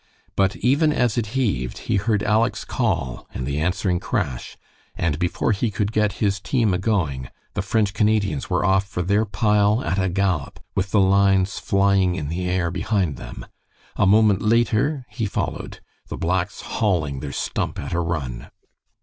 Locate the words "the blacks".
16.07-16.61